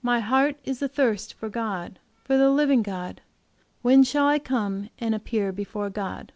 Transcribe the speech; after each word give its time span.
My 0.00 0.20
heart 0.20 0.56
is 0.64 0.82
athirst 0.82 1.34
for 1.34 1.50
God, 1.50 1.98
for 2.24 2.38
the 2.38 2.48
living 2.48 2.82
God. 2.82 3.20
When 3.82 4.02
shall 4.04 4.26
I 4.26 4.38
come 4.38 4.88
and 4.98 5.14
appear 5.14 5.52
before 5.52 5.90
God?" 5.90 6.32